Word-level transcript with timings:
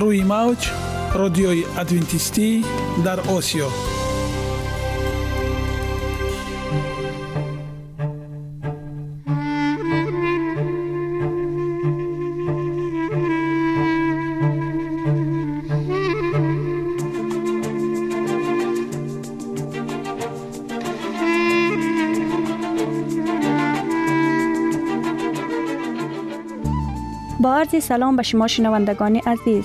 روی 0.00 0.22
موج 0.22 0.70
رادیوی 1.14 1.64
ادوینتیستی 1.78 2.64
در 3.04 3.20
آسیا. 3.20 3.68
سلام 27.80 28.16
به 28.16 28.22
شما 28.22 28.46
شنوندگان 28.46 29.16
عزیز. 29.16 29.64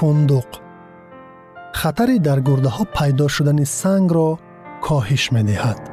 فندق 0.00 0.46
خطری 1.74 2.18
در 2.18 2.40
گرده 2.40 2.68
ها 2.68 2.84
پیدا 2.84 3.28
شدن 3.28 3.64
سنگ 3.64 4.12
را 4.12 4.38
کاهش 4.82 5.32
می 5.32 5.42
دهد. 5.42 5.90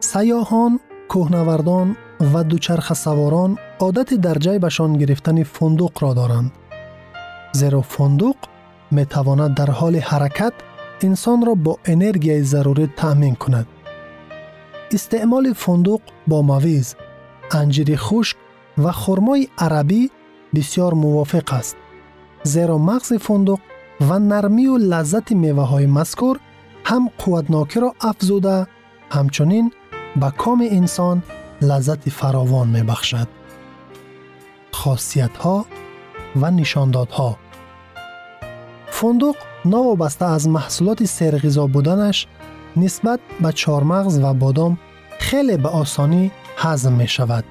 سیاهان، 0.00 0.80
کوهنوردان 1.08 1.96
و 2.34 2.44
دوچرخه 2.44 2.94
سواران 2.94 3.58
عادت 3.78 4.14
در 4.14 4.34
جیبشان 4.34 4.92
گرفتن 4.92 5.42
می 8.90 9.04
تواند 9.04 9.54
در 9.54 9.70
حال 9.70 9.96
حرکت 9.96 10.52
انسان 11.00 11.46
را 11.46 11.54
با 11.54 11.78
انرژی 11.84 12.42
ضروری 12.42 12.90
تأمین 12.96 13.34
کند. 13.34 13.66
استعمال 14.90 15.52
فندق 15.52 16.00
با 16.26 16.42
مویز، 16.42 16.96
انجیر 17.50 17.96
خشک 17.96 18.36
و 18.78 18.92
خرمای 18.92 19.48
عربی 19.58 20.10
بسیار 20.54 20.94
موافق 20.94 21.52
است. 21.52 21.76
زیرا 22.42 22.78
مغز 22.78 23.12
فندق 23.12 23.58
و 24.00 24.18
نرمی 24.18 24.66
و 24.66 24.78
لذت 24.78 25.32
میوه 25.32 25.66
های 25.66 25.86
مذکور 25.86 26.40
هم 26.84 27.10
قوتناکی 27.18 27.80
را 27.80 27.94
افزوده 28.00 28.66
فندق 39.00 39.36
نوابسته 39.64 40.24
از 40.24 40.48
محصولات 40.48 41.04
سرغذا 41.04 41.66
بودنش 41.66 42.26
نسبت 42.76 43.20
به 43.40 43.52
چارمغز 43.52 44.18
و 44.18 44.34
بادام 44.34 44.78
خیلی 45.18 45.56
به 45.56 45.68
آسانی 45.68 46.30
هضم 46.56 46.92
می 46.92 47.08
شود. 47.08 47.44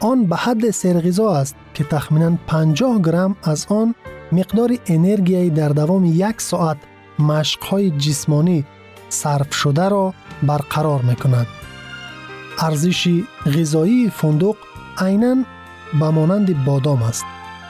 آن 0.00 0.24
به 0.24 0.36
حد 0.36 0.70
سرغذا 0.70 1.36
است 1.36 1.56
که 1.74 1.84
تخمینا 1.84 2.38
50 2.46 3.02
گرم 3.02 3.36
از 3.42 3.66
آن 3.68 3.94
مقدار 4.32 4.76
انرژی 4.86 5.50
در 5.50 5.68
دوام 5.68 6.04
یک 6.04 6.40
ساعت 6.40 6.76
مشقهای 7.18 7.90
جسمانی 7.90 8.64
صرف 9.08 9.54
شده 9.54 9.88
را 9.88 10.14
برقرار 10.42 11.02
می 11.02 11.16
کند. 11.16 11.46
ارزش 12.58 13.22
غذایی 13.46 14.10
فندق 14.10 14.56
عینا 14.98 15.36
به 16.00 16.10
مانند 16.10 16.64
بادام 16.64 17.02
است. 17.02 17.24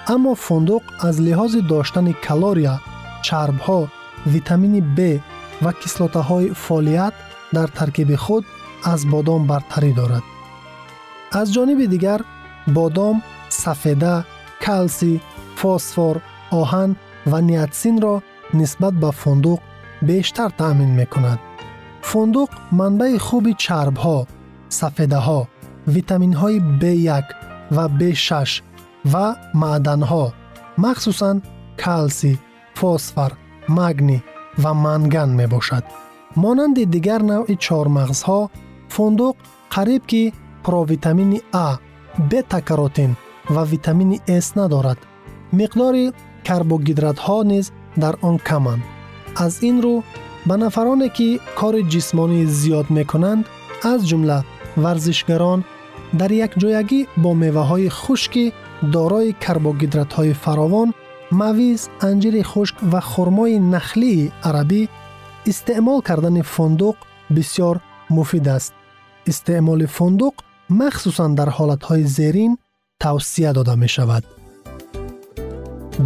اما 0.09 0.35
فندق 0.35 0.83
از 1.01 1.21
لحاظ 1.21 1.57
داشتن 1.57 2.13
کالوریا 2.13 2.81
чарбҳо 3.27 3.81
витамини 4.35 4.81
б 4.97 4.99
ва 5.65 5.73
кислотаҳои 5.81 6.55
фолият 6.65 7.15
дар 7.57 7.69
таркиби 7.79 8.17
худ 8.25 8.45
аз 8.93 9.01
бодом 9.13 9.43
бартарӣ 9.51 9.93
дорад. 10.01 10.25
Аз 11.41 11.47
ҷониби 11.55 11.87
дигар 11.95 12.21
бодом 12.77 13.17
сафеда 13.63 14.15
калсий 14.65 15.17
фосфор 15.61 16.17
оҳан 16.61 16.91
ва 17.31 17.39
ниатсинро 17.51 18.15
нисбат 18.59 18.95
ба 19.03 19.11
фундуқ 19.21 19.61
бештар 20.09 20.51
таъмин 20.61 20.93
мекунад. 21.01 21.41
Фундуқ 22.09 22.51
манбаи 22.79 23.17
хуби 23.27 23.53
чарбҳо 23.65 24.19
сафедаҳо 24.79 25.41
витаминҳои 25.95 26.59
b1 26.81 27.27
ва 27.77 27.85
b6 27.99 28.31
ва 29.13 29.27
маъданҳо 29.63 30.25
махсусан 30.85 31.37
калсий 31.83 32.37
фосфор 32.79 33.31
магний 33.69 34.23
ва 34.59 34.73
манган 34.75 35.31
мебошад. 35.41 35.85
Монанди 36.43 36.85
дигар 36.95 37.21
навъи 37.33 37.57
чормағзҳо 37.67 38.41
фундуқ 38.95 39.37
қариб 39.75 40.03
ки 40.11 40.23
провитамини 40.65 41.41
а 41.53 41.69
бета-каротин 42.31 43.13
ва 43.55 43.63
витамини 43.73 44.19
с 44.47 44.49
надорад. 44.59 44.99
Миқдори 45.59 46.05
карбогидратҳо 46.47 47.39
низ 47.51 47.67
дар 48.03 48.15
он 48.29 48.37
каманд. 48.49 48.83
Аз 49.45 49.55
ин 49.69 49.77
рӯ 49.85 49.95
ба 50.49 50.55
нафароне 50.65 51.09
ки 51.17 51.29
кори 51.59 51.83
ҷисмонӣ 51.93 52.41
зиёд 52.61 52.87
мекунанд 52.99 53.43
аз 53.93 54.01
ҷумла 54.09 54.39
варзишгарон 54.85 55.61
дар 56.21 56.31
якҷоягӣ 56.47 57.01
бо 57.23 57.31
меваҳои 57.43 57.89
хушки 58.01 58.45
дорои 58.95 59.37
карбогидратҳои 59.45 60.33
фаровон 60.45 60.89
мавиз 61.31 61.89
анҷири 62.09 62.43
хушк 62.43 62.77
ва 62.93 63.01
хурмои 63.01 63.59
нахлии 63.59 64.33
арабӣ 64.49 64.83
истеъмол 65.51 66.01
кардани 66.09 66.43
фундуқ 66.55 66.97
бисьёр 67.35 67.77
муфид 68.11 68.47
аст. 68.57 68.73
Истеъмоли 69.31 69.87
фундуқ 69.97 70.35
махсусан 70.69 71.35
дар 71.35 71.49
ҳолатҳои 71.57 72.05
зерин 72.17 72.53
тавсия 73.03 73.53
дода 73.53 73.75
мешавад. 73.77 74.25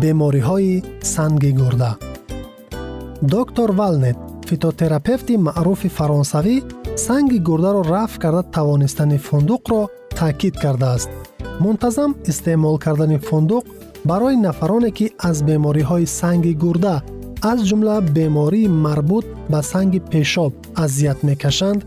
Бемориҳои 0.01 0.85
санги 1.03 1.53
гурда. 1.61 1.93
Доктор 3.23 3.71
валнет 3.81 4.19
фитотерапевти 4.49 5.35
маъруфи 5.37 5.89
фаронсавӣ 5.89 6.57
санги 7.07 7.39
гурдаро 7.39 7.83
рафъ 7.93 8.19
карда 8.23 8.43
тавонистани 8.43 9.19
фундуқро 9.19 9.81
таъкид 10.19 10.55
кардааст. 10.63 11.11
Мунтазам 11.61 12.11
истеъмол 12.31 12.79
кардани 12.79 13.19
фундуқ 13.29 13.65
барои 14.10 14.38
нафароне 14.48 14.92
ки 14.98 15.06
аз 15.30 15.38
бемориҳои 15.48 16.06
санги 16.20 16.54
гурда 16.64 16.96
аз 17.52 17.60
ҷумла 17.70 17.96
бемории 18.16 18.74
марбут 18.86 19.26
ба 19.52 19.60
санги 19.72 20.00
пешоб 20.12 20.54
азият 20.84 21.20
мекашанд 21.30 21.80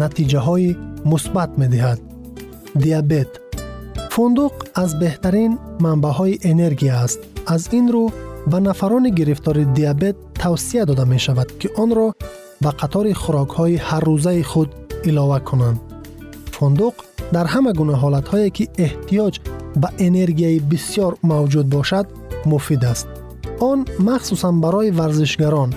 натиҷаҳои 0.00 0.76
мусбат 1.10 1.50
медиҳад 1.60 1.98
диабет 2.84 3.30
фундуқ 4.14 4.54
аз 4.82 4.90
беҳтарин 5.02 5.52
манбаъҳои 5.84 6.40
энергия 6.52 6.94
аст 7.04 7.20
аз 7.54 7.62
ин 7.78 7.86
рӯ 7.94 8.04
ба 8.50 8.58
нафарони 8.68 9.10
гирифтори 9.18 9.64
диабет 9.78 10.16
тавсия 10.42 10.82
дода 10.86 11.04
мешавад 11.14 11.48
ки 11.60 11.68
онро 11.82 12.08
ба 12.64 12.70
қатори 12.80 13.12
хӯрокҳои 13.22 13.82
ҳаррӯзаи 13.88 14.42
худ 14.50 14.70
илова 15.08 15.38
кунанд 15.48 15.78
фундуқ 16.54 16.94
дар 17.34 17.46
ҳама 17.52 17.72
гуна 17.78 17.94
ҳолатҳое 18.02 18.48
ки 18.56 18.64
эҳтиёҷ 18.86 19.34
ба 19.82 19.88
энергияи 20.06 20.58
бисьёр 20.70 21.12
мавҷуд 21.30 21.66
бошад 21.76 22.06
муфид 22.50 22.82
аст 22.92 23.06
он 23.70 23.78
махсусан 24.08 24.54
барои 24.64 24.90
варзишгарон 24.98 25.70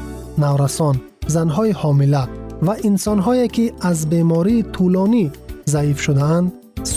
наврасон 0.44 0.96
занҳои 1.36 1.78
ҳомила 1.82 2.24
ва 2.66 2.74
инсонҳое 2.90 3.48
ки 3.56 3.66
аз 3.90 4.00
бемории 4.12 4.66
тӯлонӣ 4.74 5.26
заиф 5.74 5.98
шудаанд 6.06 6.48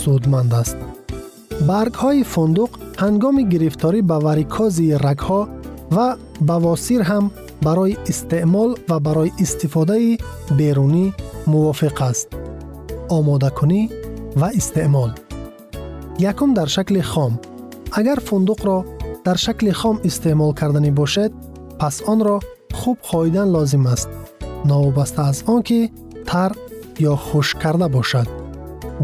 судманд 0.01 0.53
аст 0.61 0.77
баргҳои 1.69 2.21
фундуқ 2.33 2.71
ҳангоми 3.03 3.43
гирифторӣ 3.53 3.99
ба 4.09 4.17
варикози 4.27 4.87
рагҳо 5.05 5.41
ва 5.95 6.07
бавосир 6.49 7.01
ҳам 7.09 7.25
барои 7.65 7.97
истеъмол 8.11 8.71
ва 8.89 8.97
барои 9.07 9.31
истифодаи 9.43 10.19
берунӣ 10.59 11.05
мувофиқ 11.51 11.97
аст 12.09 12.27
омодакунӣ 13.17 13.81
و 14.36 14.44
استعمال. 14.44 15.12
یکم 16.18 16.54
در 16.54 16.66
شکل 16.66 17.00
خام. 17.00 17.40
اگر 17.92 18.14
فندق 18.14 18.66
را 18.66 18.84
در 19.24 19.34
شکل 19.34 19.72
خام 19.72 20.00
استعمال 20.04 20.54
کردنی 20.54 20.90
باشد 20.90 21.32
پس 21.78 22.02
آن 22.02 22.20
را 22.20 22.40
خوب 22.74 22.98
خواهیدن 23.00 23.48
لازم 23.48 23.86
است. 23.86 24.08
نوابسته 24.64 25.26
از 25.26 25.42
آن 25.46 25.62
که 25.62 25.90
تر 26.26 26.52
یا 26.98 27.16
خوش 27.16 27.54
کرده 27.54 27.88
باشد. 27.88 28.26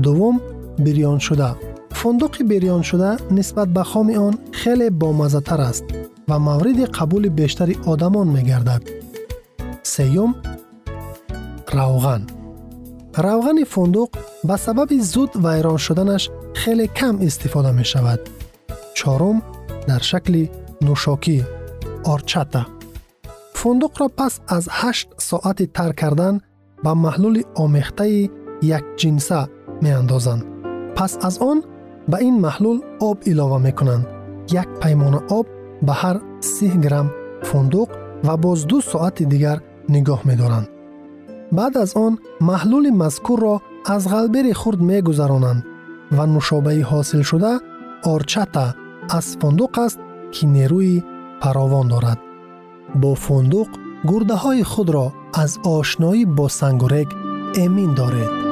دوم 0.03 0.41
بریان 0.79 1.19
شده. 1.19 1.55
فندق 1.91 2.43
بریان 2.43 2.83
شده 2.83 3.17
نسبت 3.31 3.69
به 3.69 3.83
خام 3.83 4.11
آن 4.11 4.39
خیلی 4.53 4.91
بامزه 4.91 5.41
تر 5.41 5.61
است 5.61 5.85
و 6.29 6.39
مورد 6.39 6.81
قبول 6.81 7.29
بیشتری 7.29 7.79
آدمان 7.87 8.29
می 8.29 8.43
گردد 8.43 8.83
سیوم 9.83 10.35
روغن. 11.73 12.27
равғани 13.26 13.66
фундуқ 13.74 14.10
ба 14.48 14.56
сабаби 14.66 15.00
зуд 15.02 15.32
вайрон 15.36 15.78
шуданаш 15.86 16.24
хеле 16.60 16.88
кам 17.00 17.16
истифода 17.28 17.72
мешавад 17.80 18.22
чорум 18.98 19.38
дар 19.90 20.02
шакли 20.10 20.44
нӯшокӣ 20.86 21.38
орчата 22.14 22.62
фундуқро 23.60 24.08
пас 24.20 24.34
аз 24.56 24.66
8 24.68 25.08
соати 25.28 25.66
тар 25.76 25.92
кардан 26.02 26.36
ба 26.84 26.92
маҳлули 27.06 27.44
омехтаи 27.64 28.30
якҷинса 28.78 29.40
меандозанд 29.84 30.44
пас 30.98 31.12
аз 31.28 31.36
он 31.52 31.58
ба 32.12 32.18
ин 32.28 32.36
маҳлул 32.46 32.78
об 33.10 33.18
илова 33.32 33.60
мекунанд 33.68 34.06
як 34.62 34.68
паймона 34.82 35.20
об 35.38 35.46
ба 35.88 35.94
ҳар 36.02 36.18
30 36.42 36.84
грамм 36.86 37.08
фундуқ 37.50 37.90
ва 38.28 38.36
боз 38.44 38.60
ду 38.70 38.78
соати 38.92 39.24
дигар 39.34 39.58
нигоҳ 39.94 40.22
медоранд 40.30 40.68
Баъд 41.57 41.75
аз 41.85 41.91
он 42.07 42.13
маҳлули 42.49 42.91
мазкурро 43.03 43.55
аз 43.95 44.03
ғалбери 44.13 44.53
хурд 44.61 44.81
мегузаронанд 44.91 45.63
ва 46.17 46.25
нушобаи 46.35 46.83
ҳосилшуда 46.91 47.53
орчата 48.13 48.67
аз 49.19 49.27
фундуқ 49.41 49.75
аст 49.87 49.99
ки 50.35 50.45
нерӯи 50.57 50.97
фаровон 51.43 51.87
дорад. 51.93 52.21
Бо 53.01 53.11
фундуқ 53.25 53.71
гурдаҳои 54.09 54.63
худро 54.73 55.07
аз 55.43 55.53
ошноӣ 55.77 56.23
бо 56.37 56.47
сангурег 56.59 57.09
эмин 57.65 57.91
доред 58.01 58.52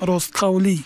ростқавлӣ. 0.00 0.78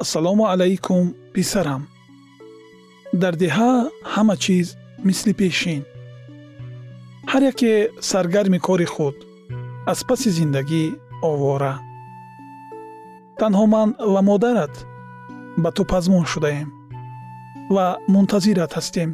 Ассалому 0.00 0.46
алайкум 0.46 1.14
писарам. 1.34 1.82
Дар 3.12 3.34
деҳа 3.36 3.90
ҳама 4.14 4.36
чиз 4.36 4.76
мисли 5.04 5.32
пешин. 5.40 5.82
Ҳар 7.30 7.42
яке 7.52 7.72
саргарми 8.10 8.58
кори 8.58 8.88
худ 8.94 9.16
аз 9.86 10.00
паси 10.08 10.30
зиндагӣ 10.38 10.84
овора. 11.30 11.74
Танҳо 13.40 13.64
ман 13.74 13.88
ва 14.12 14.20
модарат 14.30 14.74
ба 15.62 15.70
ту 15.76 15.82
пазмон 15.84 16.24
шудаем. 16.32 16.79
ва 17.75 17.85
мунтазират 18.13 18.71
ҳастем 18.77 19.09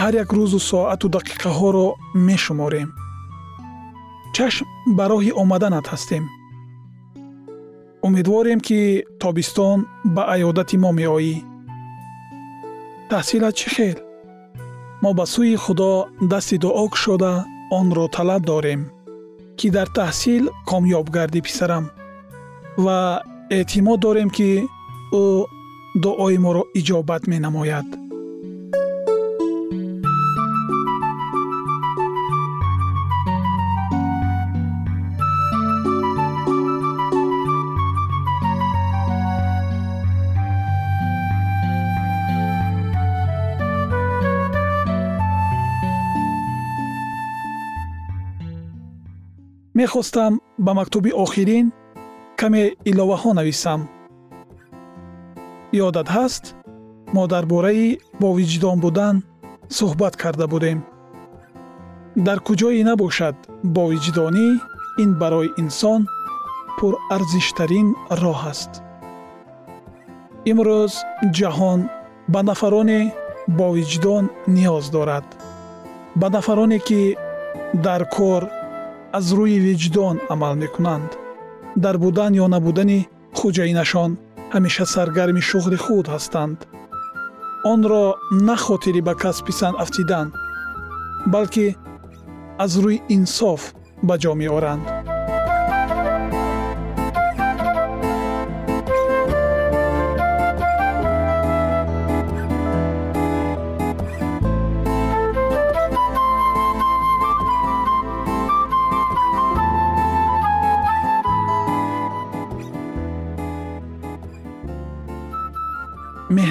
ҳар 0.00 0.12
як 0.22 0.30
рӯзу 0.36 0.60
соату 0.70 1.06
дақиқаҳоро 1.16 1.86
мешуморем 2.28 2.88
чашм 4.36 4.66
ба 4.96 5.04
роҳи 5.12 5.32
омаданат 5.42 5.86
ҳастем 5.92 6.24
умедворем 8.06 8.60
ки 8.66 8.80
тобистон 9.22 9.78
ба 10.14 10.22
аёдати 10.34 10.76
мо 10.82 10.90
меоӣ 10.98 11.34
таҳсилат 13.10 13.54
чӣ 13.60 13.68
хел 13.74 13.98
мо 15.02 15.10
ба 15.18 15.24
сӯи 15.32 15.56
худо 15.64 15.90
дасти 16.30 16.56
дуо 16.62 16.84
кушода 16.92 17.32
онро 17.78 18.04
талаб 18.16 18.42
дорем 18.50 18.80
ки 19.58 19.66
дар 19.76 19.88
таҳсил 19.98 20.44
комёб 20.70 21.06
гардӣ 21.16 21.40
писарам 21.46 21.84
ва 22.84 22.98
эътимод 23.56 23.98
дорем 24.06 24.30
ки 24.36 24.50
ӯ 25.20 25.24
дуои 25.95 26.37
моро 26.37 26.63
иҷобат 26.79 27.23
менамояд. 27.27 27.85
Мехостам 49.79 50.41
ба 50.57 50.73
мактуби 50.73 51.11
охирин 51.23 51.71
каме 52.39 52.63
иловаҳо 52.85 53.33
нависам 53.33 53.98
ёдат 55.73 56.07
ҳаст 56.17 56.43
мо 57.15 57.23
дар 57.33 57.45
бораи 57.45 57.99
бовиҷдон 58.23 58.77
будан 58.85 59.15
суҳбат 59.77 60.13
карда 60.21 60.45
будем. 60.53 60.79
Дар 62.27 62.39
куҷое 62.47 62.83
набошад 62.89 63.35
бовиҷдонӣ 63.77 64.47
ин 65.03 65.11
барои 65.21 65.53
инсон 65.61 66.01
пурарзиштарин 66.77 67.87
роҳ 68.21 68.39
аст. 68.51 68.71
Имрӯз 70.51 70.93
ҷаҳон 71.37 71.79
ба 72.33 72.41
нафароне 72.49 73.01
бовиҷдон 73.59 74.23
ниёз 74.55 74.85
дорад. 74.95 75.25
Ба 76.19 76.27
нафароне 76.35 76.79
ки 76.87 77.01
дар 77.85 78.01
кор 78.15 78.41
аз 79.17 79.25
рӯи 79.37 79.57
виҷдон 79.65 80.15
амал 80.33 80.53
мекунанд 80.63 81.09
дар 81.83 81.95
будан 82.03 82.31
ё 82.43 82.45
набудани 82.55 82.99
хуҷаинашон 83.37 84.11
ҳамеша 84.53 84.85
саргарми 84.93 85.41
шуғли 85.49 85.77
худ 85.85 86.05
ҳастанд. 86.13 86.59
Онро 87.71 88.05
на 88.47 88.55
хотири 88.65 89.01
ба 89.07 89.13
касби 89.23 89.53
сан 89.59 89.73
афтидан 89.83 90.27
балки 91.33 91.67
аз 92.63 92.73
рӯи 92.83 92.97
инсоф 93.15 93.61
ба 94.07 94.15
ҷо 94.21 94.33
меоранд 94.41 94.85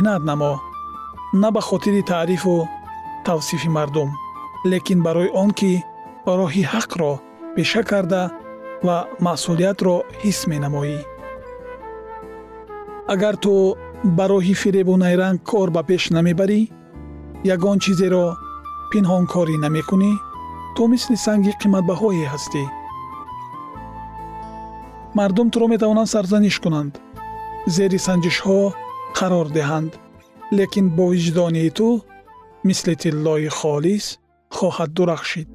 меҳнат 0.09 0.25
намо 0.31 0.53
на 1.43 1.49
ба 1.55 1.61
хотири 1.69 2.03
таърифу 2.03 2.55
тавсифи 3.27 3.69
мардум 3.77 4.11
лекин 4.71 5.01
барои 5.07 5.31
он 5.43 5.51
ки 5.59 5.73
роҳи 6.39 6.63
ҳақро 6.73 7.13
пеша 7.55 7.83
карда 7.91 8.23
ва 8.87 8.97
масъулиятро 9.27 9.97
ҳис 10.23 10.39
менамоӣ. 10.51 10.99
Агар 13.13 13.35
ту 13.45 13.53
ба 14.17 14.25
роҳи 14.33 14.55
фиребу 14.63 14.95
найранг 15.03 15.39
кор 15.51 15.69
ба 15.77 15.83
пеш 15.89 16.03
намебарӣ 16.17 16.61
ягон 17.55 17.77
чизеро 17.85 18.27
пинҳонкорӣ 18.91 19.57
намекунӣ 19.65 20.13
ту 20.75 20.83
мисли 20.93 21.17
санги 21.27 21.53
қиматбаҳое 21.63 22.27
ҳастӣ. 22.33 22.63
Мардум 25.19 25.49
туро 25.53 25.67
метавонанд 25.75 26.13
сарзаниш 26.15 26.57
кунанд. 26.65 26.93
Зери 27.75 27.99
санҷишҳо 28.07 28.59
қарор 29.17 29.49
диҳанд 29.57 29.93
лекин 30.59 30.87
бо 30.97 31.05
виҷдонии 31.15 31.71
ту 31.79 31.89
мисли 32.69 32.95
тиллои 33.03 33.49
холис 33.59 34.07
хоҳад 34.57 34.91
дурахшид 34.97 35.51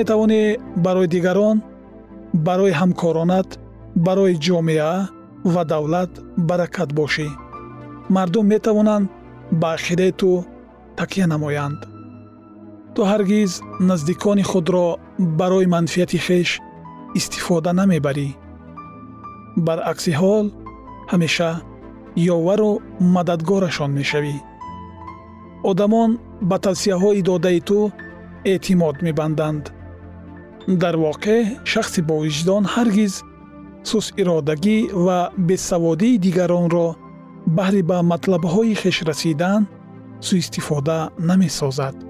метавонӣ 0.00 0.42
барои 0.84 1.08
дигарон 1.14 1.56
барои 2.46 2.78
ҳамкоронат 2.80 3.48
барои 4.06 4.34
ҷомеа 4.46 4.94
ва 5.52 5.62
давлат 5.72 6.12
баракат 6.48 6.90
бошӣ. 6.98 7.28
Мардум 8.14 8.46
метавонанд 8.54 9.06
ба 9.60 9.68
ақидаи 9.76 10.12
ту 10.20 10.30
такя 10.98 11.26
намоянд. 11.32 11.80
Ту 12.94 13.00
ҳаргиз 13.10 13.52
наздикони 13.88 14.44
худро 14.50 14.86
барои 15.40 15.66
манфиати 15.74 16.18
хеш 16.26 16.50
истифода 17.18 17.70
намебарӣ. 17.80 18.28
Баръакси 19.66 20.12
ҳол 20.20 20.46
ҳамеша 21.12 21.50
ёвару 22.34 22.72
мададгорашон 23.14 23.90
мешавӣ. 23.98 24.36
Одамон 25.70 26.10
ба 26.48 26.56
тавсияҳои 26.66 27.22
додаи 27.28 27.60
ту 27.68 27.78
эътимод 28.52 28.96
мебанданд 29.06 29.64
дар 30.82 30.96
воқеъ 30.96 31.40
шахси 31.64 32.00
бовиҷдон 32.10 32.64
ҳаргиз 32.74 33.14
сусиродагӣ 33.90 34.78
ва 35.04 35.18
бесаводии 35.48 36.20
дигаронро 36.24 36.88
баҳри 37.56 37.82
ба 37.90 37.98
матлабҳои 38.12 38.74
хеш 38.82 38.96
расидан 39.10 39.60
сӯистифода 40.26 40.98
намесозад 41.28 42.07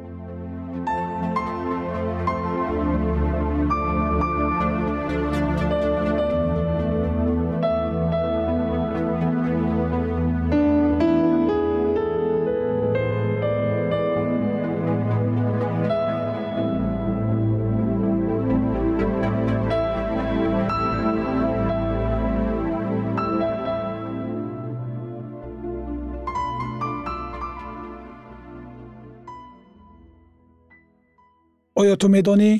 оё 31.81 31.95
ту 32.01 32.07
медонӣ 32.15 32.53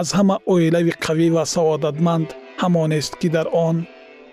аз 0.00 0.08
ҳама 0.16 0.36
оилави 0.52 0.92
қавӣ 1.04 1.26
ва 1.36 1.44
саодатманд 1.54 2.28
ҳамонест 2.62 3.12
ки 3.20 3.28
дар 3.36 3.46
он 3.66 3.76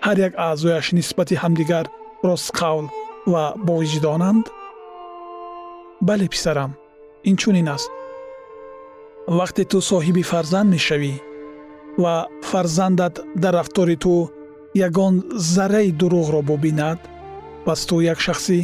ҳар 0.06 0.16
як 0.26 0.32
аъзояш 0.48 0.86
нисбати 0.98 1.34
ҳамдигар 1.42 1.86
ростқавл 2.28 2.86
ва 3.32 3.44
бовиҷдонанд 3.68 4.44
бале 6.08 6.26
писарам 6.34 6.70
инчунин 7.30 7.68
аст 7.76 7.90
вақте 9.38 9.62
ту 9.70 9.78
соҳиби 9.90 10.22
фарзанд 10.32 10.68
мешавӣ 10.74 11.14
ва 12.02 12.14
фарзандат 12.50 13.14
дар 13.42 13.54
рафтори 13.60 13.96
ту 14.04 14.14
ягон 14.86 15.14
зарраи 15.54 15.90
дурӯғро 16.00 16.40
бубинад 16.50 16.98
пас 17.64 17.80
ту 17.88 17.96
як 18.12 18.18
шахси 18.26 18.60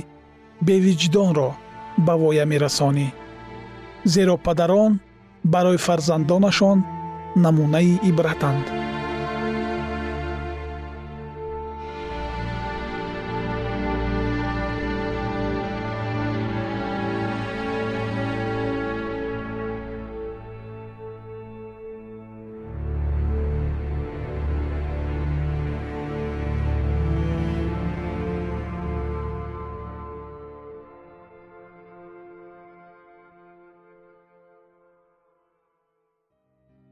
бевиҷдонро 0.66 1.50
ба 2.07 2.14
воя 2.23 2.45
мерасонӣ. 2.52 3.09
Зеро 4.12 4.37
падарон 4.47 4.93
барои 5.44 5.76
фарзандонашон 5.76 6.84
намунаи 7.36 8.00
ибратанд 8.02 8.84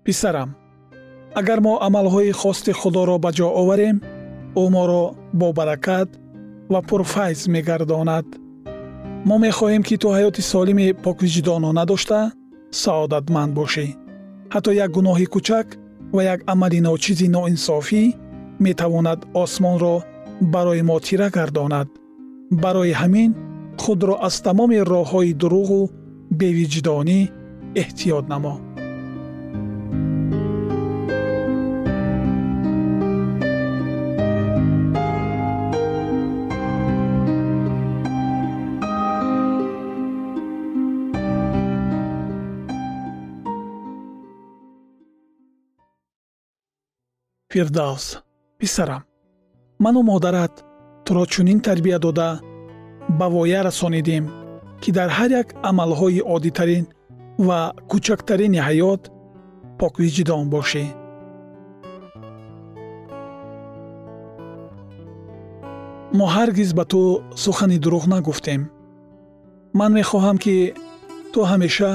писарам 0.05 0.51
агар 1.41 1.59
мо 1.67 1.75
амалҳои 1.87 2.33
хости 2.41 2.73
худоро 2.81 3.17
ба 3.25 3.31
ҷо 3.37 3.49
оварем 3.61 3.97
ӯ 4.63 4.65
моро 4.75 5.05
бобаракат 5.41 6.09
ва 6.73 6.81
пурфайз 6.89 7.41
мегардонад. 7.55 8.27
Мо 9.29 9.37
мехоҳем 9.47 9.83
ки 9.89 9.97
ту 10.03 10.09
ҳаёти 10.17 10.43
солими 10.53 10.87
поквиҷдонона 11.05 11.85
дошта 11.93 12.21
саодатманд 12.83 13.53
бошӣ. 13.59 13.87
Ҳатто 14.55 14.71
як 14.85 14.91
гуноҳи 14.97 15.27
кӯчак 15.35 15.67
ва 16.15 16.23
як 16.35 16.41
амали 16.53 16.81
ночизи 16.89 17.27
ноинсофӣ 17.37 18.03
метавонад 18.67 19.21
осмонро 19.43 19.97
барои 20.55 20.83
мо 20.89 20.97
тира 21.07 21.29
гардонад. 21.37 21.89
Барои 22.63 22.93
ҳамин 23.01 23.31
худро 23.83 24.15
аз 24.27 24.35
тамоми 24.47 24.79
роҳҳои 24.93 25.33
дуруғу 25.41 25.81
бевиҷдонӣ 26.41 27.21
эҳтиёт 27.83 28.25
намо 28.33 28.55
фирдавс 47.53 48.07
писарам 48.59 49.03
ману 49.85 50.01
модарат 50.11 50.65
туро 51.05 51.25
чунин 51.33 51.61
тарбия 51.61 51.99
дода 51.99 52.41
ба 53.19 53.27
воя 53.35 53.61
расонидем 53.67 54.25
ки 54.83 54.91
дар 54.97 55.11
ҳар 55.19 55.31
як 55.41 55.49
амалҳои 55.69 56.21
оддитарин 56.35 56.85
ва 57.47 57.61
кӯчактарини 57.91 58.61
ҳаёт 58.69 59.03
поквиҷдон 59.81 60.45
бошӣ. 60.55 60.85
Мо 66.19 66.27
ҳаргиз 66.37 66.71
ба 66.79 66.85
ту 66.93 67.01
сухани 67.45 67.79
дурӯғ 67.85 68.05
нагуфтем. 68.13 68.63
Ман 69.79 69.91
мехоҳам 69.99 70.37
ки 70.45 70.57
ту 71.33 71.41
ҳамеша 71.51 71.93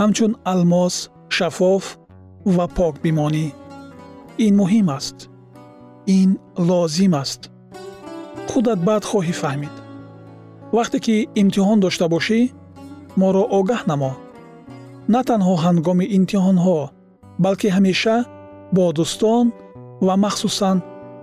ҳамчун 0.00 0.32
алмос 0.52 0.94
шаффоф 1.36 1.84
ва 2.56 2.66
пок 2.76 2.94
бимонӣ 3.04 3.46
ин 4.38 4.52
муҳим 4.60 4.88
аст. 4.98 5.16
Ин 6.18 6.30
лозим 6.68 7.14
аст. 7.22 7.40
Худат 8.50 8.80
баъд 8.88 9.02
хоҳӣ 9.10 9.34
фаҳмид. 9.42 9.74
Вақте 10.76 10.98
ки 11.04 11.16
имтиҳон 11.40 11.78
дошта 11.84 12.06
бошӣ 12.14 12.40
моро 13.20 13.42
огаҳ 13.58 13.82
намо. 13.90 14.12
На 15.14 15.20
танҳо 15.28 15.54
ҳангоми 15.64 16.06
имтиҳонҳо 16.16 16.78
балки 17.44 17.68
ҳамеша 17.76 18.16
бо 18.76 18.84
дӯстон 18.96 19.46
ва 20.06 20.14
махсусан 20.24 20.76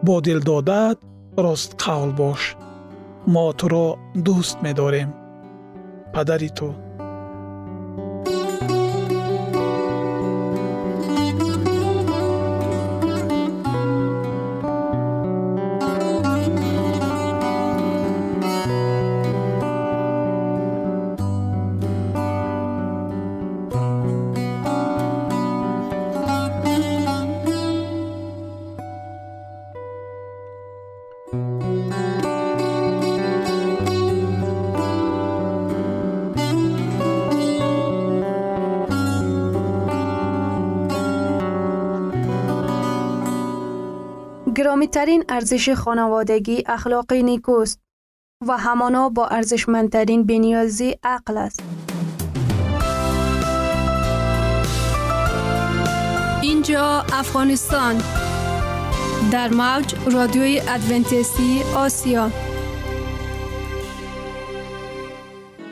бо 0.06 0.16
дилдодаат 0.26 0.98
ростқавл 1.46 2.12
бош. 2.22 2.42
Мо 3.34 3.46
туро 3.60 3.88
дӯст 4.26 4.58
медорем. 4.66 5.10
Падари 6.14 6.50
ту 6.58 6.70
گرامیترین 44.58 45.24
ارزش 45.30 45.70
خانوادگی 45.70 46.64
اخلاقی 46.66 47.24
نیکوست 47.24 47.80
و 48.48 48.58
همانا 48.58 49.10
با 49.10 49.28
ارزشمندترین 49.28 50.24
بنیازی 50.24 50.96
عقل 51.04 51.38
است. 51.38 51.64
اینجا 56.42 57.06
افغانستان 57.14 58.02
در 59.32 59.50
موج 59.50 59.96
رادیوی 60.12 60.62
ادونتیستی 60.68 61.62
آسیا 61.76 62.32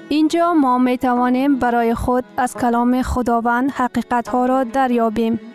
اینجا 0.09 0.53
ما 0.53 0.77
می 0.77 0.97
توانیم 0.97 1.59
برای 1.59 1.95
خود 1.95 2.23
از 2.37 2.53
کلام 2.53 3.01
خداوند 3.01 3.71
حقیقت 3.71 4.27
ها 4.27 4.45
را 4.45 4.63
دریابیم. 4.63 5.54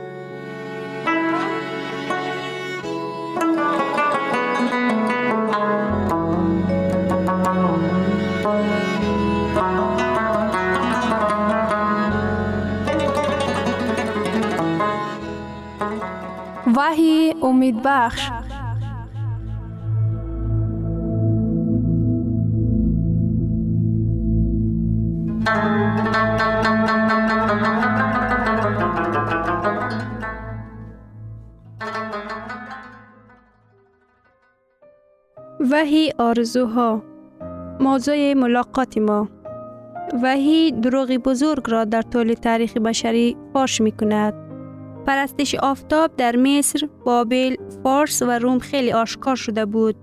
وحی 16.91 17.33
امید 17.41 17.75
بخش. 17.83 18.29
وحی 35.71 36.11
آرزوها. 36.17 37.03
موضوع 37.79 38.33
ملاقات 38.33 38.97
ما. 38.97 39.29
وحی 40.23 40.71
دروغ 40.71 41.11
بزرگ 41.11 41.63
را 41.69 41.83
در 41.83 42.01
طول 42.01 42.33
تاریخ 42.33 42.77
بشری 42.77 43.37
فاش 43.53 43.81
می 43.81 43.91
کند. 43.91 44.40
پرستش 45.05 45.55
آفتاب 45.55 46.15
در 46.15 46.35
مصر، 46.35 46.89
بابل، 47.05 47.55
فارس 47.83 48.21
و 48.21 48.39
روم 48.39 48.59
خیلی 48.59 48.91
آشکار 48.91 49.35
شده 49.35 49.65
بود. 49.65 49.95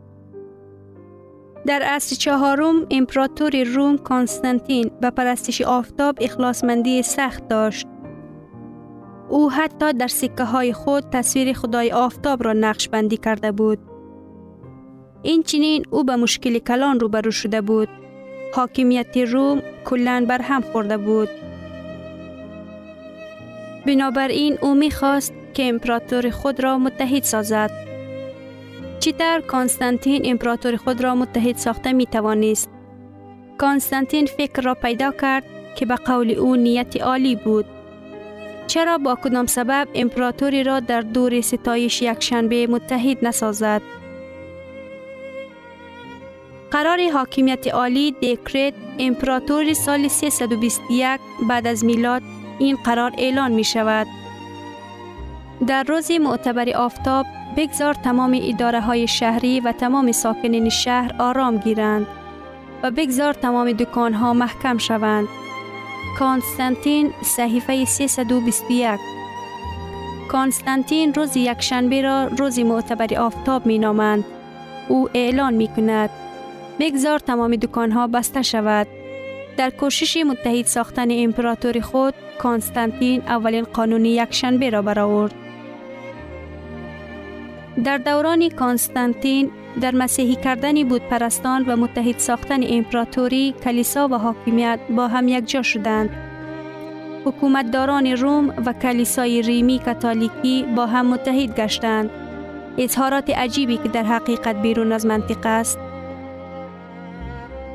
در 1.67 1.83
عصر 1.83 2.17
چهارم 2.17 2.87
امپراتور 2.91 3.65
روم 3.65 3.99
کانستانتین 3.99 4.91
به 5.01 5.11
پرستش 5.11 5.63
آفتاب 5.63 6.19
اخلاصمندی 6.21 7.03
سخت 7.03 7.49
داشت. 7.49 7.87
او 9.29 9.51
حتی 9.51 9.93
در 9.93 10.09
سکه 10.09 10.45
های 10.45 10.73
خود 10.73 11.05
تصویر 11.13 11.53
خدای 11.53 11.93
آفتاب 11.93 12.45
را 12.45 12.53
نقش 12.53 12.89
بندی 12.89 13.17
کرده 13.17 13.53
بود. 13.53 13.79
این 15.23 15.43
چنین 15.43 15.85
او 15.91 16.05
به 16.05 16.17
مشکل 16.17 16.59
کلان 16.59 17.01
روبرو 17.01 17.31
شده 17.31 17.61
بود. 17.61 17.89
حاکمیت 18.55 19.17
روم 19.17 19.63
کلن 19.85 20.25
بر 20.25 20.43
هم 20.43 20.61
خورده 20.61 20.97
بود. 20.97 21.29
بنابراین 23.89 24.59
او 24.61 24.75
می‌خواست 24.75 25.35
که 25.55 25.69
امپراتور 25.69 26.31
خود 26.31 26.61
را 26.61 26.79
متحد 26.79 27.23
سازد. 27.23 27.71
چیتر 29.01 29.41
کانستانتین 29.41 30.23
امپراتور 30.25 30.77
خود 30.77 31.01
را 31.01 31.15
متحد 31.15 31.57
ساخته 31.57 31.93
می 31.93 32.07
توانست. 32.07 32.71
کانستانتین 33.59 34.27
فکر 34.27 34.63
را 34.63 34.75
پیدا 34.75 35.11
کرد 35.11 35.45
که 35.77 35.87
به 35.87 35.95
قول 35.97 36.31
او 36.31 36.57
نیت 36.57 37.03
عالی 37.03 37.37
بود. 37.37 37.65
چرا 38.67 38.99
با 38.99 39.15
کدام 39.15 39.47
سبب 39.47 39.89
امپراتوری 39.95 40.63
را 40.63 40.81
در 40.81 41.01
دور 41.01 41.41
ستایش 41.41 42.03
یکشنبه 42.03 42.67
متحد 42.67 43.25
نسازد؟ 43.27 43.83
قرار 46.71 47.11
حاکمیت 47.11 47.67
عالی 47.67 48.15
دیکریت 48.21 48.75
امپراتور 48.99 49.73
سال 49.73 50.09
321 50.09 51.21
بعد 51.49 51.67
از 51.67 51.85
میلاد 51.85 52.23
این 52.59 52.77
قرار 52.77 53.13
اعلان 53.19 53.53
می 53.53 53.65
شود. 53.65 54.07
در 55.67 55.83
روز 55.83 56.11
معتبر 56.11 56.77
آفتاب 56.77 57.27
بگذار 57.57 57.95
تمام 57.95 58.39
اداره 58.43 58.81
های 58.81 59.07
شهری 59.07 59.61
و 59.61 59.73
تمام 59.73 60.13
ساکنین 60.13 60.69
شهر 60.69 61.15
آرام 61.19 61.57
گیرند 61.57 62.07
و 62.83 62.91
بگذار 62.91 63.33
تمام 63.33 63.73
دکان 63.73 64.15
ها 64.15 64.33
محکم 64.33 64.79
شوند. 64.79 65.29
کانستانتین 66.19 67.13
صحیفه 67.23 67.85
321 67.85 69.01
کانستانتین 70.29 71.15
روز 71.15 71.37
یکشنبه 71.37 72.03
را 72.03 72.27
روز 72.27 72.59
معتبر 72.59 73.19
آفتاب 73.19 73.67
می 73.67 73.79
نامند. 73.79 74.25
او 74.89 75.09
اعلان 75.15 75.55
می 75.55 75.69
کند. 75.69 76.11
بگذار 76.81 77.19
تمام 77.19 77.57
دکان 77.57 77.93
ها 77.93 78.07
بسته 78.07 78.43
شود. 78.43 78.87
در 79.59 79.71
کوشش 79.71 80.17
متحد 80.17 80.67
ساختن 80.67 81.09
امپراتور 81.11 81.81
خود 81.81 82.15
کانستانتین 82.39 83.23
اولین 83.23 83.65
قانون 83.65 84.05
یکشنبه 84.05 84.71
را 84.71 84.83
برآورد. 84.83 85.35
در 87.85 87.99
دوران 87.99 88.49
کانستانتین 88.49 89.51
در 89.81 89.95
مسیحی 89.95 90.37
کردن 90.37 90.89
بود 90.89 91.03
پرستان 91.03 91.65
و 91.65 91.77
متحد 91.77 92.19
ساختن 92.19 92.61
امپراتوری 92.63 93.55
کلیسا 93.65 94.09
و 94.09 94.15
حاکمیت 94.15 94.81
با 94.97 95.09
هم 95.09 95.29
یک 95.29 95.49
جا 95.49 95.63
شدند. 95.63 96.11
حکومتداران 97.25 98.07
روم 98.07 98.55
و 98.67 98.73
کلیسای 98.73 99.43
ریمی 99.43 99.79
کاتولیکی 99.79 100.65
با 100.77 100.87
هم 100.87 101.07
متحد 101.07 101.61
گشتند. 101.61 102.11
اظهارات 102.79 103.31
عجیبی 103.31 103.77
که 103.77 103.89
در 103.89 104.03
حقیقت 104.03 104.63
بیرون 104.63 104.93
از 104.93 105.07
منطق 105.07 105.47
است. 105.47 105.79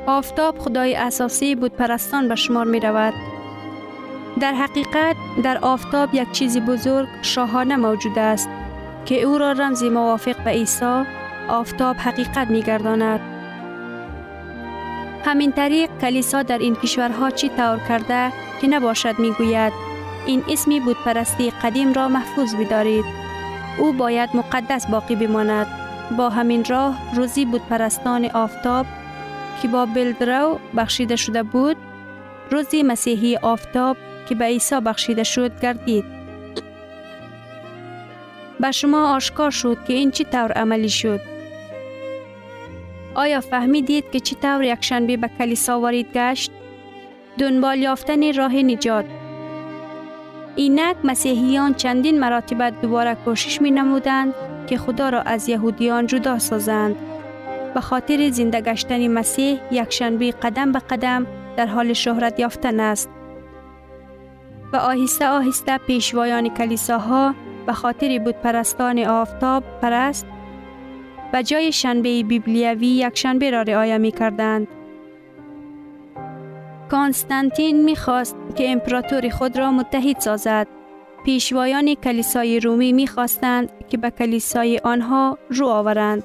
آفتاب 0.06 0.58
خدای 0.58 0.96
اساسی 0.96 1.54
بود 1.54 1.72
پرستان 1.72 2.28
به 2.28 2.34
شمار 2.34 2.66
می 2.66 2.80
رود. 2.80 3.14
در 4.40 4.54
حقیقت 4.54 5.16
در 5.42 5.58
آفتاب 5.58 6.14
یک 6.14 6.32
چیز 6.32 6.58
بزرگ 6.58 7.08
شاهانه 7.22 7.76
موجود 7.76 8.18
است 8.18 8.48
که 9.04 9.22
او 9.22 9.38
را 9.38 9.52
رمزی 9.52 9.88
موافق 9.88 10.44
به 10.44 10.50
عیسی 10.50 11.04
آفتاب 11.48 11.96
حقیقت 11.96 12.50
می 12.50 12.62
گرداند. 12.62 13.20
همین 15.24 15.52
طریق 15.52 15.90
کلیسا 16.00 16.42
در 16.42 16.58
این 16.58 16.76
کشورها 16.76 17.30
چی 17.30 17.48
طور 17.48 17.78
کرده 17.88 18.32
که 18.60 18.66
نباشد 18.68 19.18
می 19.18 19.32
گوید 19.32 19.72
این 20.26 20.44
اسمی 20.48 20.80
بود 20.80 20.96
پرستی 21.04 21.50
قدیم 21.50 21.92
را 21.92 22.08
محفوظ 22.08 22.54
بدارید. 22.54 23.04
او 23.78 23.92
باید 23.92 24.30
مقدس 24.34 24.86
باقی 24.86 25.16
بماند. 25.16 25.66
با 26.16 26.30
همین 26.30 26.64
راه 26.64 27.14
روزی 27.14 27.44
بود 27.44 27.66
پرستان 27.66 28.24
آفتاب 28.24 28.86
که 29.62 29.68
با 29.68 29.86
بلدرو 29.86 30.58
بخشیده 30.76 31.16
شده 31.16 31.42
بود 31.42 31.76
روزی 32.50 32.82
مسیحی 32.82 33.36
آفتاب 33.36 33.96
که 34.28 34.34
به 34.34 34.44
عیسی 34.44 34.80
بخشیده 34.80 35.24
شد 35.24 35.60
گردید. 35.60 36.04
به 38.60 38.70
شما 38.70 39.14
آشکار 39.14 39.50
شد 39.50 39.78
که 39.86 39.92
این 39.92 40.10
چی 40.10 40.24
طور 40.24 40.52
عملی 40.52 40.88
شد؟ 40.88 41.20
آیا 43.14 43.40
فهمیدید 43.40 44.10
که 44.10 44.20
چی 44.20 44.34
طور 44.34 44.62
یکشنبه 44.62 45.16
به 45.16 45.30
کلیسا 45.38 45.80
وارد 45.80 46.12
گشت؟ 46.12 46.50
دنبال 47.38 47.78
یافتن 47.78 48.34
راه 48.34 48.54
نجات 48.54 49.04
اینک 50.56 50.96
مسیحیان 51.04 51.74
چندین 51.74 52.20
مراتب 52.20 52.80
دوباره 52.82 53.14
کوشش 53.14 53.62
می 53.62 53.70
نمودند 53.70 54.34
که 54.66 54.78
خدا 54.78 55.08
را 55.08 55.22
از 55.22 55.48
یهودیان 55.48 56.06
جدا 56.06 56.38
سازند. 56.38 56.96
به 57.74 57.80
خاطر 57.80 58.30
زنده 58.30 58.60
گشتن 58.60 59.08
مسیح 59.08 59.60
یکشنبه 59.70 60.30
قدم 60.30 60.72
به 60.72 60.78
قدم 60.78 61.26
در 61.56 61.66
حال 61.66 61.92
شهرت 61.92 62.40
یافتن 62.40 62.80
است. 62.80 63.10
و 64.72 64.76
آهسته 64.76 65.28
آهسته 65.28 65.78
پیشوایان 65.78 66.48
کلیساها 66.48 67.34
به 67.66 67.72
خاطر 67.72 68.18
بود 68.18 68.34
پرستان 68.34 68.98
آفتاب 68.98 69.64
پرست 69.82 70.26
و 71.32 71.42
جای 71.42 71.72
شنبه 71.72 72.22
بیبلیوی 72.22 72.86
یک 72.86 73.18
شنبه 73.18 73.50
را 73.50 73.62
رعایه 73.62 73.98
می 73.98 74.12
کردند. 74.12 74.68
کانستانتین 76.90 77.84
می 77.84 77.96
خواست 77.96 78.36
که 78.56 78.72
امپراتور 78.72 79.28
خود 79.28 79.58
را 79.58 79.70
متحد 79.70 80.20
سازد. 80.20 80.66
پیشوایان 81.24 81.94
کلیسای 81.94 82.60
رومی 82.60 82.92
می 82.92 83.06
خواستند 83.06 83.72
که 83.88 83.96
به 83.96 84.10
کلیسای 84.10 84.78
آنها 84.78 85.38
رو 85.50 85.66
آورند. 85.66 86.24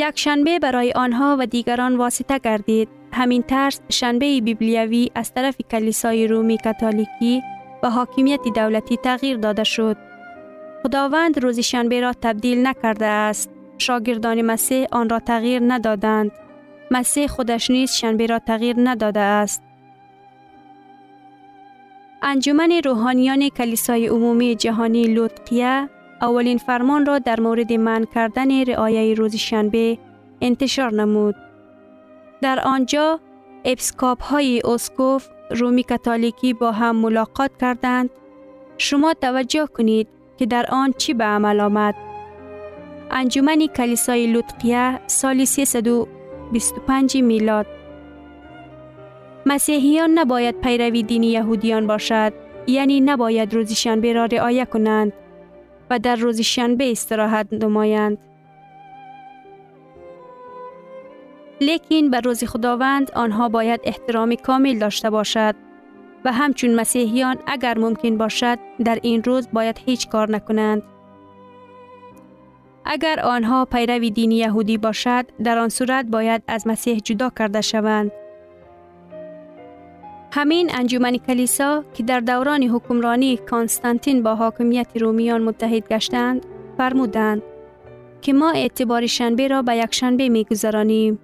یک 0.00 0.18
شنبه 0.18 0.58
برای 0.58 0.92
آنها 0.92 1.36
و 1.40 1.46
دیگران 1.46 1.96
واسطه 1.96 2.38
گردید. 2.38 2.88
همین 3.12 3.42
ترس 3.42 3.80
شنبه 3.88 4.40
بیبلیوی 4.40 5.10
از 5.14 5.34
طرف 5.34 5.56
کلیسای 5.70 6.26
رومی 6.26 6.58
کاتولیکی 6.58 7.42
و 7.82 7.90
حاکمیت 7.90 8.40
دولتی 8.54 8.96
تغییر 8.96 9.36
داده 9.36 9.64
شد. 9.64 9.96
خداوند 10.82 11.42
روز 11.42 11.60
شنبه 11.60 12.00
را 12.00 12.12
تبدیل 12.12 12.66
نکرده 12.66 13.06
است. 13.06 13.50
شاگردان 13.78 14.42
مسیح 14.42 14.86
آن 14.92 15.08
را 15.08 15.18
تغییر 15.18 15.62
ندادند. 15.66 16.30
مسیح 16.90 17.26
خودش 17.26 17.70
نیز 17.70 17.92
شنبه 17.92 18.26
را 18.26 18.38
تغییر 18.38 18.76
نداده 18.78 19.20
است. 19.20 19.62
انجمن 22.22 22.72
روحانیان 22.84 23.48
کلیسای 23.48 24.06
عمومی 24.06 24.54
جهانی 24.54 25.04
لوتقیه 25.04 25.88
اولین 26.20 26.58
فرمان 26.58 27.06
را 27.06 27.18
در 27.18 27.40
مورد 27.40 27.72
من 27.72 28.04
کردن 28.14 28.64
رعایه 28.64 29.14
روز 29.14 29.36
شنبه 29.36 29.98
انتشار 30.40 30.92
نمود. 30.94 31.34
در 32.42 32.60
آنجا 32.64 33.20
اپسکاپ 33.64 34.22
های 34.22 34.62
اسکوف 34.64 35.28
رومی 35.50 35.82
کاتولیکی 35.82 36.52
با 36.52 36.72
هم 36.72 36.96
ملاقات 36.96 37.50
کردند. 37.60 38.10
شما 38.78 39.14
توجه 39.14 39.66
کنید 39.66 40.08
که 40.36 40.46
در 40.46 40.66
آن 40.68 40.92
چی 40.98 41.14
به 41.14 41.24
عمل 41.24 41.60
آمد. 41.60 41.94
انجمن 43.10 43.66
کلیسای 43.66 44.32
لطقیه 44.32 45.00
سال 45.06 45.44
325 45.44 47.16
میلاد 47.16 47.66
مسیحیان 49.46 50.18
نباید 50.18 50.60
پیروی 50.60 51.02
دین 51.02 51.22
یهودیان 51.22 51.86
باشد 51.86 52.32
یعنی 52.66 53.00
نباید 53.00 53.54
روز 53.54 53.72
شنبه 53.72 54.12
را 54.12 54.24
رعایت 54.24 54.70
کنند 54.70 55.12
و 55.90 55.98
در 55.98 56.16
روز 56.16 56.40
شنبه 56.40 56.90
استراحت 56.90 57.46
نمایند. 57.52 58.18
لیکن 61.60 62.10
به 62.10 62.20
روز 62.20 62.44
خداوند 62.44 63.10
آنها 63.10 63.48
باید 63.48 63.80
احترام 63.84 64.34
کامل 64.34 64.78
داشته 64.78 65.10
باشد 65.10 65.54
و 66.24 66.32
همچون 66.32 66.74
مسیحیان 66.74 67.36
اگر 67.46 67.78
ممکن 67.78 68.18
باشد 68.18 68.58
در 68.84 68.98
این 69.02 69.22
روز 69.22 69.48
باید 69.52 69.80
هیچ 69.86 70.08
کار 70.08 70.30
نکنند. 70.30 70.82
اگر 72.84 73.20
آنها 73.20 73.64
پیروی 73.64 74.10
دین 74.10 74.30
یهودی 74.30 74.78
باشد 74.78 75.26
در 75.44 75.58
آن 75.58 75.68
صورت 75.68 76.06
باید 76.06 76.42
از 76.48 76.66
مسیح 76.66 76.98
جدا 76.98 77.30
کرده 77.38 77.60
شوند. 77.60 78.12
همین 80.32 80.70
انجمن 80.74 81.16
کلیسا 81.16 81.84
که 81.94 82.02
در 82.02 82.20
دوران 82.20 82.62
حکمرانی 82.62 83.36
کانستانتین 83.36 84.22
با 84.22 84.34
حاکمیت 84.34 84.86
رومیان 84.94 85.42
متحد 85.42 85.88
گشتند 85.88 86.46
فرمودند 86.76 87.42
که 88.22 88.32
ما 88.32 88.50
اعتبار 88.50 89.06
شنبه 89.06 89.48
را 89.48 89.62
به 89.62 89.76
یک 89.76 89.94
شنبه 89.94 90.28
می 90.28 90.44
گذرانیم. 90.44 91.18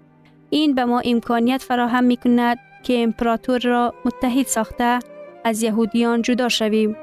این 0.51 0.75
به 0.75 0.85
ما 0.85 1.03
امکانیت 1.05 1.63
فراهم 1.63 2.05
می 2.05 2.17
کند 2.17 2.59
که 2.83 3.03
امپراتور 3.03 3.61
را 3.61 3.95
متحد 4.05 4.47
ساخته 4.47 4.99
از 5.45 5.63
یهودیان 5.63 6.23
جدا 6.23 6.49
شویم. 6.49 6.97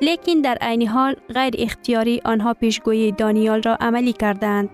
لیکن 0.00 0.40
در 0.40 0.58
عین 0.60 0.88
حال 0.88 1.16
غیر 1.34 1.54
اختیاری 1.58 2.20
آنها 2.24 2.54
پیشگویی 2.54 3.12
دانیال 3.12 3.62
را 3.62 3.76
عملی 3.80 4.12
کردند. 4.12 4.70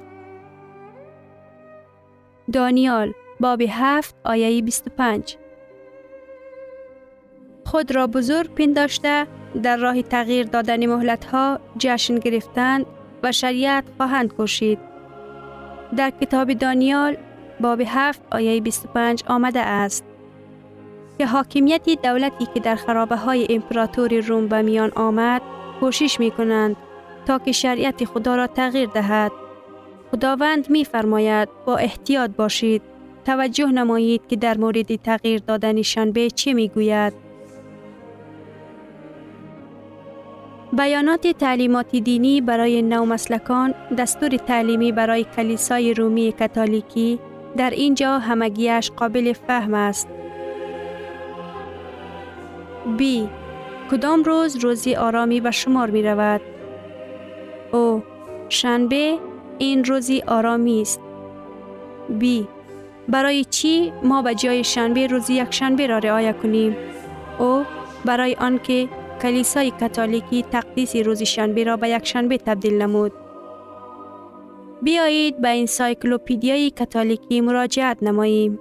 دانیال 2.52 3.12
باب 3.40 3.62
7 3.68 4.14
آیه 4.24 4.62
25 4.62 5.36
خود 7.64 7.94
را 7.94 8.06
بزرگ 8.06 8.54
پنداشته 8.54 9.26
در 9.62 9.76
راه 9.76 10.02
تغییر 10.02 10.46
دادن 10.46 10.86
مهلت 10.86 11.24
ها 11.24 11.60
جشن 11.78 12.14
گرفتند 12.14 12.86
و 13.22 13.32
شریعت 13.32 13.84
خواهند 13.96 14.34
کشید. 14.38 14.78
در 15.96 16.12
کتاب 16.20 16.52
دانیال 16.52 17.16
باب 17.60 17.82
7 17.86 18.22
آیه 18.30 18.60
25 18.60 19.24
آمده 19.26 19.60
است. 19.60 20.04
که 21.18 21.26
حاکمیت 21.26 21.88
دولتی 22.02 22.46
که 22.54 22.60
در 22.60 22.76
خرابه 22.76 23.16
های 23.16 23.46
امپراتوری 23.50 24.20
روم 24.20 24.48
به 24.48 24.62
میان 24.62 24.92
آمد 24.96 25.42
کوشش 25.80 26.20
می 26.20 26.30
کنند 26.30 26.76
تا 27.26 27.38
که 27.38 27.52
شریعت 27.52 28.04
خدا 28.04 28.36
را 28.36 28.46
تغییر 28.46 28.88
دهد. 28.88 29.32
خداوند 30.10 30.70
می 30.70 30.84
فرماید 30.84 31.48
با 31.66 31.76
احتیاط 31.76 32.30
باشید 32.30 32.82
توجه 33.24 33.66
نمایید 33.66 34.26
که 34.28 34.36
در 34.36 34.58
مورد 34.58 34.96
تغییر 34.96 35.42
دادن 35.46 35.82
شنبه 35.82 36.30
چه 36.30 36.52
می 36.52 36.68
گوید. 36.68 37.31
بیانات 40.72 41.26
تعلیمات 41.26 41.96
دینی 41.96 42.40
برای 42.40 42.82
نو 42.82 43.04
مسلکان 43.04 43.74
دستور 43.98 44.28
تعلیمی 44.28 44.92
برای 44.92 45.24
کلیسای 45.24 45.94
رومی 45.94 46.32
کاتولیکی 46.38 47.18
در 47.56 47.70
اینجا 47.70 48.18
همگیش 48.18 48.90
قابل 48.90 49.32
فهم 49.32 49.74
است. 49.74 50.08
B. 52.98 53.02
کدام 53.90 54.22
روز 54.22 54.56
روزی 54.56 54.94
آرامی 54.94 55.40
به 55.40 55.50
شمار 55.50 55.90
می 55.90 56.02
رود؟ 56.02 56.40
او 57.72 58.02
شنبه 58.48 59.18
این 59.58 59.84
روزی 59.84 60.22
آرامی 60.26 60.82
است. 60.82 61.00
B. 62.20 62.24
برای 63.08 63.44
چی 63.44 63.92
ما 64.02 64.22
به 64.22 64.34
جای 64.34 64.64
شنبه 64.64 65.06
روزی 65.06 65.34
یک 65.34 65.54
شنبه 65.54 65.86
را 65.86 65.98
رعایت 65.98 66.42
کنیم؟ 66.42 66.76
او 67.38 67.64
برای 68.04 68.34
آنکه 68.34 68.88
کلیسای 69.22 69.70
کاتولیکی 69.70 70.42
تقدیس 70.42 70.96
روز 70.96 71.22
شنبه 71.22 71.64
را 71.64 71.76
به 71.76 71.88
یک 71.88 72.06
شنبه 72.06 72.38
تبدیل 72.38 72.82
نمود. 72.82 73.12
بیایید 74.82 75.40
به 75.40 75.48
انسایکلوپیدیای 75.48 76.70
کاتولیکی 76.70 77.40
مراجعت 77.40 78.02
نماییم. 78.02 78.58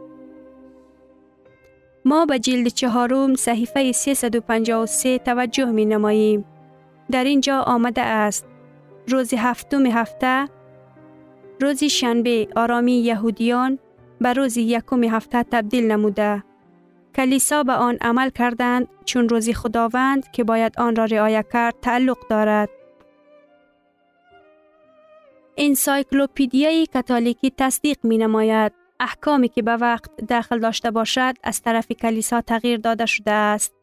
ما 2.06 2.26
به 2.26 2.40
جلد 2.40 2.68
چهارم 2.68 3.36
صحیفه 3.36 3.92
353 3.92 5.18
توجه 5.18 5.66
می 5.66 5.86
نماییم. 5.86 6.46
در 7.12 7.24
اینجا 7.24 7.62
آمده 7.62 8.02
است 8.02 8.46
روز 9.08 9.34
هفتم 9.34 9.86
هفته 9.86 10.48
روز 11.62 11.84
شنبه 11.84 12.48
آرامی 12.56 12.94
یهودیان 12.94 13.80
به 14.20 14.34
روز 14.34 14.58
یکم 14.58 15.04
هفته 15.04 15.44
تبدیل 15.44 15.92
نموده. 15.92 16.44
کلیسا 17.16 17.64
به 17.64 17.74
آن 17.74 17.98
عمل 18.02 18.30
کردند 18.30 18.88
چون 19.06 19.30
روزی 19.30 19.54
خداوند 19.54 20.32
که 20.32 20.44
باید 20.44 20.74
آن 20.78 20.96
را 20.96 21.06
رعایت 21.06 21.46
کرد 21.54 21.76
تعلق 21.82 22.28
دارد. 22.30 22.70
انسایکلوپیدیای 25.58 26.88
کاتولیکی 26.94 27.54
تصدیق 27.58 27.98
می 28.04 28.18
نماید 28.18 28.72
احکامی 29.00 29.50
که 29.50 29.62
به 29.62 29.78
وقت 29.78 30.10
داخل 30.28 30.60
داشته 30.60 30.92
باشد 30.92 31.34
از 31.44 31.62
طرف 31.62 31.92
کلیسا 31.92 32.42
تغییر 32.42 32.80
داده 32.80 33.06
شده 33.06 33.32
است. 33.32 33.74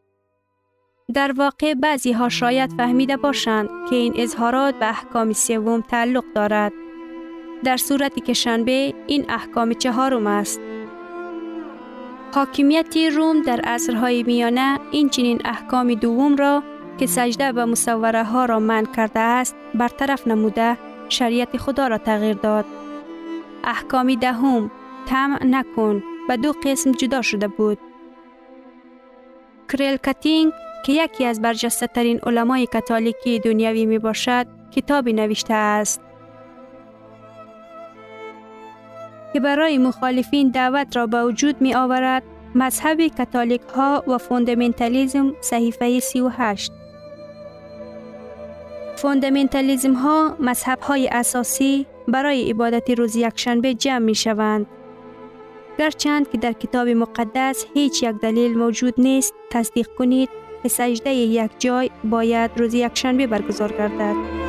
در 1.13 1.31
واقع 1.31 1.73
بعضی 1.73 2.11
ها 2.11 2.29
شاید 2.29 2.73
فهمیده 2.73 3.17
باشند 3.17 3.69
که 3.89 3.95
این 3.95 4.13
اظهارات 4.17 4.75
به 4.75 4.89
احکام 4.89 5.33
سوم 5.33 5.81
تعلق 5.81 6.23
دارد. 6.35 6.71
در 7.63 7.77
صورتی 7.77 8.21
که 8.21 8.33
شنبه 8.33 8.93
این 9.07 9.31
احکام 9.31 9.73
چهارم 9.73 10.27
است. 10.27 10.61
حاکمیت 12.33 12.97
روم 12.97 13.41
در 13.41 13.59
عصرهای 13.59 14.23
میانه 14.23 14.79
این 14.91 15.09
چنین 15.09 15.41
احکام 15.45 15.93
دوم 15.93 16.35
را 16.35 16.63
که 16.97 17.05
سجده 17.05 17.51
به 17.51 17.65
مصوره 17.65 18.23
ها 18.23 18.45
را 18.45 18.59
من 18.59 18.85
کرده 18.85 19.19
است 19.19 19.55
برطرف 19.75 20.27
نموده 20.27 20.77
شریعت 21.09 21.57
خدا 21.57 21.87
را 21.87 21.97
تغییر 21.97 22.33
داد. 22.33 22.65
احکام 23.63 24.15
دهم 24.15 24.71
تم 25.07 25.39
نکن 25.43 26.03
به 26.27 26.37
دو 26.37 26.53
قسم 26.63 26.91
جدا 26.91 27.21
شده 27.21 27.47
بود. 27.47 27.77
کریل 29.69 29.97
کتینگ 29.97 30.53
که 30.85 30.93
یکی 30.93 31.25
از 31.25 31.41
برجسته 31.41 31.87
ترین 31.87 32.19
علمای 32.23 32.67
کاتولیکی 32.67 33.39
دنیاوی 33.39 33.85
می 33.85 33.99
باشد 33.99 34.47
کتابی 34.71 35.13
نوشته 35.13 35.53
است. 35.53 36.01
که 39.33 39.39
برای 39.39 39.77
مخالفین 39.77 40.49
دعوت 40.49 40.97
را 40.97 41.07
به 41.07 41.23
وجود 41.23 41.61
می 41.61 41.73
آورد 41.75 42.23
مذهب 42.55 43.07
کاتولیک 43.07 43.61
ها 43.75 44.03
و 44.07 44.17
فوندمنتالیزم 44.17 45.33
صحیفه 45.41 45.99
38 45.99 46.71
فوندمنتالیزم 48.95 49.93
ها 49.93 50.35
مذهب 50.39 50.79
های 50.79 51.07
اساسی 51.07 51.85
برای 52.07 52.49
عبادت 52.49 52.89
روز 52.89 53.15
یکشنبه 53.15 53.73
جمع 53.73 54.05
می 54.05 54.15
شوند. 54.15 54.65
گرچند 55.79 56.29
که 56.29 56.37
در 56.37 56.51
کتاب 56.51 56.87
مقدس 56.87 57.65
هیچ 57.73 58.03
یک 58.03 58.15
دلیل 58.21 58.57
موجود 58.57 58.93
نیست 58.97 59.33
تصدیق 59.51 59.87
کنید 59.97 60.29
که 60.63 60.69
سجده 60.69 61.09
یک 61.09 61.51
جای 61.59 61.89
باید 62.03 62.51
روز 62.57 62.73
یکشنبه 62.73 63.27
برگزار 63.27 63.71
گردد. 63.71 64.48